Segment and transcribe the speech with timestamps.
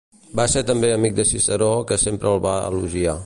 [0.37, 3.17] Va ser també amic de Ciceró que sempre el va elogiar.